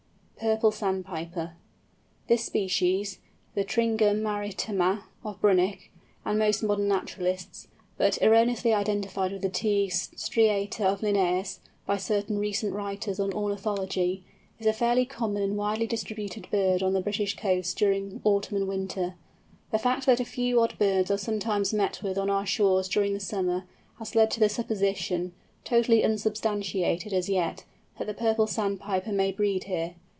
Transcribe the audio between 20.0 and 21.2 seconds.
that a few odd birds are